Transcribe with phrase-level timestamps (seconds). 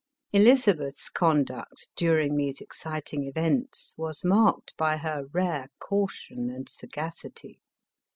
[0.33, 7.59] Elizabeth's conduct, during these exciting events, was marked by her rare caution and sagacity.